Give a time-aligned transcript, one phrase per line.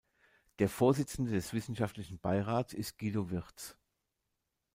[0.57, 3.77] Der Vorsitzende des Wissenschaftlichen Beirats ist Guido Wirtz.